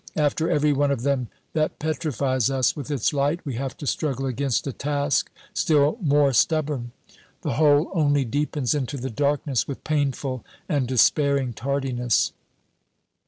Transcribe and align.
After 0.15 0.49
every 0.49 0.73
one 0.73 0.89
of 0.89 1.03
them 1.03 1.27
that 1.53 1.77
petrifies 1.77 2.49
us 2.49 2.75
with 2.75 2.89
its 2.89 3.13
light 3.13 3.39
we 3.45 3.53
have 3.53 3.77
to 3.77 3.85
struggle 3.85 4.25
against 4.25 4.65
a 4.65 4.73
task 4.73 5.29
still 5.53 5.99
more 6.01 6.33
stubborn. 6.33 6.91
The 7.43 7.53
hole 7.53 7.91
only 7.93 8.25
deepens 8.25 8.73
into 8.73 8.97
the 8.97 9.11
darkness 9.11 9.67
with 9.67 9.83
painful 9.83 10.43
and 10.67 10.87
despairing 10.87 11.53
tardiness. 11.53 12.31